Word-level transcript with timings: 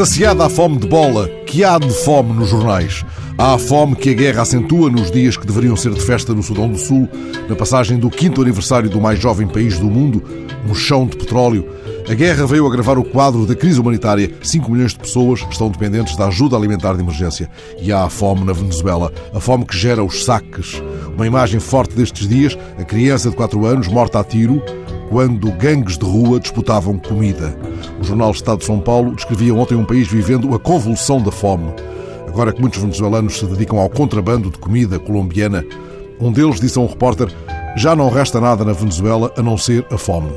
Saciada 0.00 0.46
a 0.46 0.48
fome 0.48 0.78
de 0.78 0.88
bola, 0.88 1.28
que 1.44 1.62
há 1.62 1.78
de 1.78 1.90
fome 1.90 2.32
nos 2.32 2.48
jornais. 2.48 3.04
Há 3.36 3.52
a 3.52 3.58
fome 3.58 3.94
que 3.94 4.08
a 4.08 4.14
guerra 4.14 4.40
acentua 4.40 4.88
nos 4.88 5.10
dias 5.10 5.36
que 5.36 5.46
deveriam 5.46 5.76
ser 5.76 5.92
de 5.92 6.00
festa 6.00 6.32
no 6.32 6.42
Sudão 6.42 6.70
do 6.70 6.78
Sul, 6.78 7.06
na 7.46 7.54
passagem 7.54 7.98
do 7.98 8.08
quinto 8.08 8.40
aniversário 8.40 8.88
do 8.88 8.98
mais 8.98 9.18
jovem 9.18 9.46
país 9.46 9.78
do 9.78 9.90
mundo, 9.90 10.22
um 10.66 10.74
chão 10.74 11.06
de 11.06 11.18
petróleo. 11.18 11.68
A 12.08 12.14
guerra 12.14 12.46
veio 12.46 12.66
agravar 12.66 12.98
o 12.98 13.04
quadro 13.04 13.44
da 13.44 13.54
crise 13.54 13.78
humanitária. 13.78 14.32
5 14.42 14.72
milhões 14.72 14.92
de 14.92 15.00
pessoas 15.00 15.46
estão 15.50 15.68
dependentes 15.68 16.16
da 16.16 16.28
ajuda 16.28 16.56
alimentar 16.56 16.94
de 16.94 17.02
emergência. 17.02 17.50
E 17.78 17.92
há 17.92 18.04
a 18.04 18.08
fome 18.08 18.42
na 18.42 18.54
Venezuela, 18.54 19.12
a 19.34 19.38
fome 19.38 19.66
que 19.66 19.76
gera 19.76 20.02
os 20.02 20.24
saques. 20.24 20.82
Uma 21.14 21.26
imagem 21.26 21.60
forte 21.60 21.94
destes 21.94 22.26
dias, 22.26 22.56
a 22.78 22.84
criança 22.84 23.28
de 23.28 23.36
4 23.36 23.66
anos 23.66 23.86
morta 23.86 24.18
a 24.18 24.24
tiro, 24.24 24.62
quando 25.10 25.50
gangues 25.50 25.98
de 25.98 26.04
rua 26.04 26.38
disputavam 26.38 26.96
comida. 26.96 27.54
O 28.00 28.04
jornal 28.04 28.30
Estado 28.30 28.60
de 28.60 28.64
São 28.64 28.78
Paulo 28.78 29.12
descrevia 29.16 29.52
ontem 29.52 29.74
um 29.74 29.84
país 29.84 30.06
vivendo 30.06 30.54
a 30.54 30.58
convulsão 30.58 31.20
da 31.20 31.32
fome. 31.32 31.68
Agora 32.28 32.52
que 32.52 32.60
muitos 32.60 32.80
venezuelanos 32.80 33.36
se 33.36 33.44
dedicam 33.44 33.80
ao 33.80 33.90
contrabando 33.90 34.50
de 34.50 34.58
comida 34.58 35.00
colombiana, 35.00 35.64
um 36.20 36.30
deles 36.30 36.60
disse 36.60 36.78
a 36.78 36.82
um 36.82 36.86
repórter: 36.86 37.28
Já 37.76 37.96
não 37.96 38.08
resta 38.08 38.40
nada 38.40 38.64
na 38.64 38.72
Venezuela 38.72 39.32
a 39.36 39.42
não 39.42 39.58
ser 39.58 39.84
a 39.90 39.98
fome. 39.98 40.30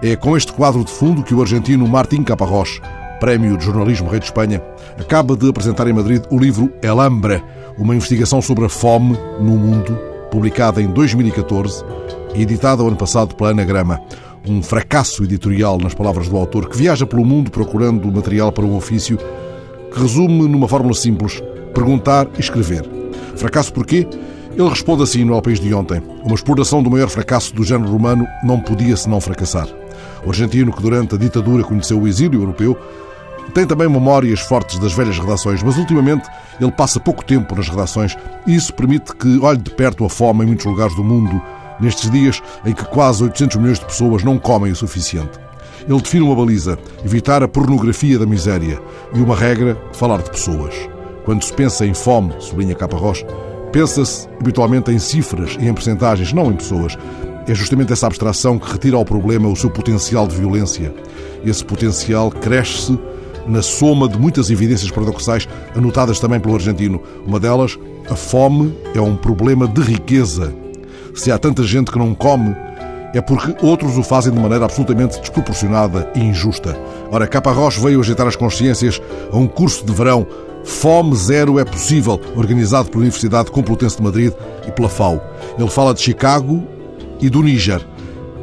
É 0.00 0.14
com 0.14 0.36
este 0.36 0.52
quadro 0.52 0.84
de 0.84 0.92
fundo 0.92 1.24
que 1.24 1.34
o 1.34 1.40
argentino 1.40 1.88
Martín 1.88 2.22
Caparrós, 2.22 2.80
prémio 3.18 3.58
de 3.58 3.64
jornalismo 3.64 4.08
Rei 4.08 4.20
de 4.20 4.26
Espanha, 4.26 4.62
acaba 4.96 5.36
de 5.36 5.48
apresentar 5.48 5.88
em 5.88 5.92
Madrid 5.92 6.22
o 6.30 6.38
livro 6.38 6.72
El 6.82 7.00
Hambre, 7.00 7.42
uma 7.76 7.96
investigação 7.96 8.40
sobre 8.40 8.66
a 8.66 8.68
fome 8.68 9.18
no 9.40 9.56
mundo, 9.56 9.98
publicada 10.30 10.80
em 10.80 10.86
2014 10.86 11.82
e 11.82 12.03
editada 12.34 12.82
o 12.82 12.88
ano 12.88 12.96
passado 12.96 13.34
pela 13.34 13.50
Anagrama. 13.50 14.00
Um 14.46 14.62
fracasso 14.62 15.24
editorial, 15.24 15.78
nas 15.78 15.94
palavras 15.94 16.28
do 16.28 16.36
autor, 16.36 16.68
que 16.68 16.76
viaja 16.76 17.06
pelo 17.06 17.24
mundo 17.24 17.50
procurando 17.50 18.10
material 18.12 18.52
para 18.52 18.64
um 18.64 18.76
ofício 18.76 19.18
que 19.92 20.00
resume 20.00 20.48
numa 20.48 20.68
fórmula 20.68 20.94
simples: 20.94 21.42
perguntar 21.74 22.28
e 22.36 22.40
escrever. 22.40 22.84
Fracasso 23.36 23.72
porquê? 23.72 24.06
Ele 24.56 24.68
responde 24.68 25.02
assim 25.02 25.24
no 25.24 25.34
Ao 25.34 25.42
País 25.42 25.58
de 25.58 25.72
Ontem: 25.72 26.02
Uma 26.22 26.34
exploração 26.34 26.82
do 26.82 26.90
maior 26.90 27.08
fracasso 27.08 27.54
do 27.54 27.64
género 27.64 27.90
romano 27.90 28.26
não 28.44 28.60
podia 28.60 28.96
senão 28.96 29.20
fracassar. 29.20 29.68
O 30.24 30.30
argentino, 30.30 30.72
que 30.72 30.82
durante 30.82 31.14
a 31.14 31.18
ditadura 31.18 31.64
conheceu 31.64 32.00
o 32.00 32.06
exílio 32.06 32.40
europeu, 32.40 32.76
tem 33.52 33.66
também 33.66 33.88
memórias 33.88 34.40
fortes 34.40 34.78
das 34.78 34.92
velhas 34.92 35.18
redações, 35.18 35.62
mas 35.62 35.76
ultimamente 35.76 36.28
ele 36.60 36.72
passa 36.72 36.98
pouco 36.98 37.24
tempo 37.24 37.54
nas 37.54 37.68
redações 37.68 38.16
e 38.46 38.54
isso 38.54 38.72
permite 38.72 39.14
que 39.14 39.38
olhe 39.40 39.58
de 39.58 39.70
perto 39.70 40.04
a 40.04 40.08
fome 40.08 40.44
em 40.44 40.46
muitos 40.46 40.64
lugares 40.64 40.94
do 40.96 41.04
mundo 41.04 41.40
nestes 41.80 42.10
dias 42.10 42.42
em 42.64 42.72
que 42.72 42.84
quase 42.84 43.22
800 43.24 43.56
milhões 43.56 43.78
de 43.78 43.86
pessoas 43.86 44.22
não 44.22 44.38
comem 44.38 44.72
o 44.72 44.76
suficiente. 44.76 45.38
Ele 45.88 46.00
define 46.00 46.24
uma 46.24 46.34
baliza, 46.34 46.78
evitar 47.04 47.42
a 47.42 47.48
pornografia 47.48 48.18
da 48.18 48.24
miséria, 48.24 48.80
e 49.12 49.20
uma 49.20 49.36
regra, 49.36 49.76
falar 49.92 50.22
de 50.22 50.30
pessoas. 50.30 50.74
Quando 51.24 51.42
se 51.42 51.52
pensa 51.52 51.84
em 51.84 51.94
fome, 51.94 52.34
sublinha 52.38 52.74
Caparrós, 52.74 53.24
pensa-se 53.70 54.28
habitualmente 54.40 54.90
em 54.90 54.98
cifras 54.98 55.56
e 55.60 55.66
em 55.66 55.74
percentagens, 55.74 56.32
não 56.32 56.50
em 56.50 56.56
pessoas. 56.56 56.96
É 57.46 57.54
justamente 57.54 57.92
essa 57.92 58.06
abstração 58.06 58.58
que 58.58 58.72
retira 58.72 58.96
ao 58.96 59.04
problema 59.04 59.48
o 59.48 59.56
seu 59.56 59.68
potencial 59.68 60.26
de 60.26 60.36
violência. 60.36 60.94
Esse 61.44 61.62
potencial 61.62 62.30
cresce 62.30 62.98
na 63.46 63.60
soma 63.60 64.08
de 64.08 64.18
muitas 64.18 64.48
evidências 64.48 64.90
paradoxais 64.90 65.46
anotadas 65.76 66.18
também 66.18 66.40
pelo 66.40 66.54
argentino. 66.54 67.02
Uma 67.26 67.38
delas, 67.38 67.78
a 68.08 68.16
fome 68.16 68.74
é 68.94 69.00
um 69.00 69.16
problema 69.16 69.68
de 69.68 69.82
riqueza 69.82 70.54
se 71.14 71.30
há 71.30 71.38
tanta 71.38 71.62
gente 71.62 71.90
que 71.90 71.98
não 71.98 72.14
come, 72.14 72.54
é 73.14 73.20
porque 73.20 73.54
outros 73.64 73.96
o 73.96 74.02
fazem 74.02 74.32
de 74.32 74.38
maneira 74.38 74.64
absolutamente 74.64 75.20
desproporcionada 75.20 76.10
e 76.14 76.20
injusta. 76.20 76.76
Ora, 77.10 77.26
Caparrós 77.26 77.76
veio 77.76 78.00
ajeitar 78.00 78.26
as 78.26 78.36
consciências 78.36 79.00
a 79.32 79.36
um 79.36 79.46
curso 79.46 79.86
de 79.86 79.92
verão 79.92 80.26
Fome 80.64 81.14
Zero 81.14 81.58
é 81.58 81.64
Possível, 81.64 82.18
organizado 82.34 82.88
pela 82.88 83.02
Universidade 83.02 83.50
Complutense 83.50 83.98
de 83.98 84.02
Madrid 84.02 84.32
e 84.66 84.72
pela 84.72 84.88
FAO. 84.88 85.20
Ele 85.58 85.68
fala 85.68 85.92
de 85.92 86.00
Chicago 86.00 86.64
e 87.20 87.28
do 87.28 87.42
Níger. 87.42 87.86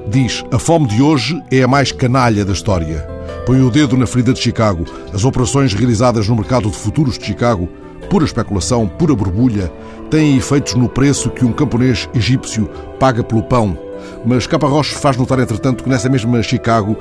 Diz: 0.07 0.43
A 0.51 0.59
fome 0.59 0.87
de 0.87 1.01
hoje 1.01 1.41
é 1.51 1.63
a 1.63 1.67
mais 1.67 1.91
canalha 1.91 2.45
da 2.45 2.53
história. 2.53 3.07
Põe 3.51 3.63
o 3.63 3.69
dedo 3.69 3.97
na 3.97 4.07
ferida 4.07 4.31
de 4.31 4.39
Chicago. 4.39 4.85
As 5.13 5.25
operações 5.25 5.73
realizadas 5.73 6.25
no 6.25 6.37
mercado 6.37 6.69
de 6.69 6.77
futuros 6.77 7.19
de 7.19 7.25
Chicago 7.25 7.67
pura 8.09 8.23
especulação, 8.23 8.87
pura 8.87 9.13
borbulha, 9.13 9.69
têm 10.09 10.37
efeitos 10.37 10.73
no 10.75 10.87
preço 10.87 11.29
que 11.29 11.43
um 11.43 11.51
camponês 11.51 12.07
egípcio 12.15 12.69
paga 12.97 13.21
pelo 13.21 13.43
pão. 13.43 13.77
Mas 14.25 14.47
Caparrós 14.47 14.91
faz 14.91 15.17
notar, 15.17 15.37
entretanto, 15.37 15.83
que 15.83 15.89
nessa 15.89 16.07
mesma 16.07 16.41
Chicago 16.41 16.95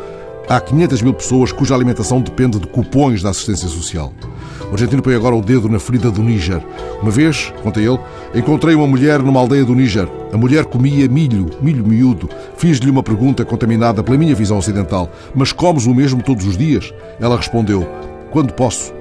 há 0.48 0.60
500 0.60 1.02
mil 1.02 1.14
pessoas 1.14 1.52
cuja 1.52 1.74
alimentação 1.74 2.20
depende 2.20 2.58
de 2.58 2.66
cupões 2.66 3.22
da 3.22 3.30
assistência 3.30 3.68
social. 3.68 4.12
O 4.70 4.74
argentino 4.74 5.02
põe 5.02 5.14
agora 5.14 5.34
o 5.34 5.42
dedo 5.42 5.68
na 5.68 5.80
ferida 5.80 6.10
do 6.10 6.22
Níger. 6.22 6.64
Uma 7.02 7.10
vez, 7.10 7.52
conta 7.62 7.80
ele, 7.80 7.98
encontrei 8.34 8.74
uma 8.74 8.86
mulher 8.86 9.20
numa 9.20 9.40
aldeia 9.40 9.64
do 9.64 9.74
Níger. 9.74 10.08
A 10.32 10.36
mulher 10.36 10.64
comia 10.64 11.08
milho, 11.08 11.50
milho 11.60 11.84
miúdo. 11.84 12.28
Fiz-lhe 12.56 12.88
uma 12.88 13.02
pergunta 13.02 13.44
contaminada 13.44 14.02
pela 14.02 14.16
minha 14.16 14.34
visão 14.34 14.58
ocidental. 14.58 15.10
Mas 15.34 15.52
comes 15.52 15.86
o 15.86 15.94
mesmo 15.94 16.22
todos 16.22 16.46
os 16.46 16.56
dias? 16.56 16.94
Ela 17.18 17.36
respondeu, 17.36 17.88
quando 18.30 18.52
posso. 18.52 18.92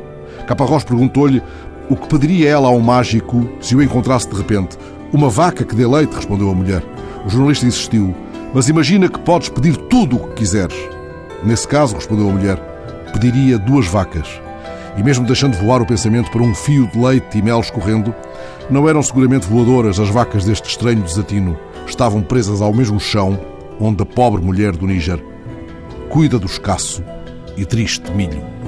Caparrós 0.47 0.83
perguntou-lhe 0.83 1.41
o 1.87 1.95
que 1.95 2.07
pediria 2.07 2.49
ela 2.49 2.67
a 2.67 2.71
um 2.71 2.79
mágico 2.79 3.47
se 3.61 3.75
o 3.75 3.81
encontrasse 3.81 4.27
de 4.27 4.35
repente? 4.35 4.77
Uma 5.13 5.29
vaca 5.29 5.63
que 5.63 5.75
dê 5.75 5.85
leite, 5.85 6.15
respondeu 6.15 6.49
a 6.49 6.55
mulher. 6.55 6.83
O 7.25 7.29
jornalista 7.29 7.67
insistiu. 7.67 8.15
Mas 8.53 8.69
imagina 8.69 9.07
que 9.07 9.19
podes 9.19 9.49
pedir 9.49 9.77
tudo 9.77 10.15
o 10.15 10.27
que 10.29 10.35
quiseres. 10.37 10.77
Nesse 11.43 11.67
caso, 11.67 11.95
respondeu 11.95 12.29
a 12.29 12.33
mulher, 12.33 12.57
pediria 13.13 13.57
duas 13.57 13.87
vacas. 13.87 14.27
E 14.97 15.03
mesmo 15.03 15.25
deixando 15.25 15.55
voar 15.57 15.81
o 15.81 15.85
pensamento 15.85 16.29
para 16.31 16.41
um 16.41 16.53
fio 16.53 16.87
de 16.87 16.99
leite 16.99 17.37
e 17.37 17.41
mel 17.41 17.59
escorrendo, 17.59 18.13
não 18.69 18.87
eram 18.87 19.01
seguramente 19.01 19.47
voadoras 19.47 19.99
as 19.99 20.09
vacas 20.09 20.43
deste 20.43 20.69
estranho 20.69 21.01
desatino. 21.01 21.57
Estavam 21.87 22.21
presas 22.21 22.61
ao 22.61 22.73
mesmo 22.73 22.99
chão 22.99 23.39
onde 23.79 24.03
a 24.03 24.05
pobre 24.05 24.43
mulher 24.43 24.75
do 24.75 24.85
Níger 24.85 25.23
cuida 26.09 26.39
do 26.39 26.47
escasso 26.47 27.03
e 27.55 27.65
triste 27.65 28.11
milho. 28.11 28.58